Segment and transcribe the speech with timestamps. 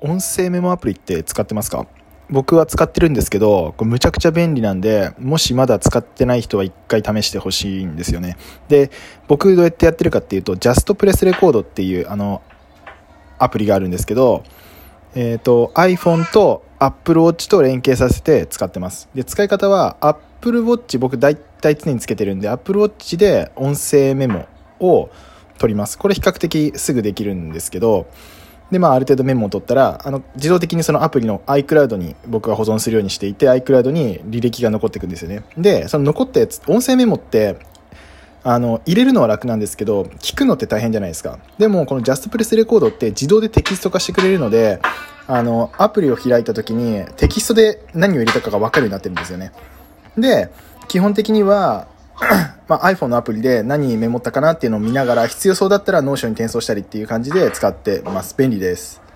[0.00, 1.86] 音声メモアプリって使ってますか？
[2.30, 8.36] 僕は使ってるんですけど、これむちゃくちゃ便利なんで、もしまだ使ってない人は一回試してほしいんですよね。
[8.68, 8.90] で、
[9.26, 12.40] 僕どうやってやってるかっていうと、Just Press Record っていうあの、
[13.38, 14.44] アプリがあるんですけど、
[15.14, 19.08] えっ、ー、と、iPhone と Apple Watch と連携させて使ってます。
[19.14, 24.46] で、使い方は Apple Watch 僕大体常につけてるんで、Apple Watch で音声メモ
[24.78, 25.10] を
[25.58, 25.98] 取ります。
[25.98, 28.06] これ比較的すぐできるんですけど、
[28.70, 35.42] で、まあ、ある程度メモを取ったら、あの、自動的にそのアプリの iCloud に僕が保存するようにしていて、iCloud に履歴が残っていくんですよね。
[35.58, 37.56] で、その残ったやつ、音声メモって、
[38.42, 41.38] あの、入れるのは楽なんですけど、聞くのって大変じゃないですか。
[41.58, 44.80] でも、この JustPress Record って自動でテキスト化してくれるので、
[45.26, 49.52] あの、アプリを開いた時にテキストで何を入れたかがわかるようになってるんですよね。
[50.16, 50.48] で、
[50.88, 51.86] 基本的には、
[52.70, 58.36] まあ、iPhone のアプリで何メモったかなっていうのを見ながら、必要そうだったら Notion に転送したりっていう感じで使ってます。
[58.38, 59.09] 便利です。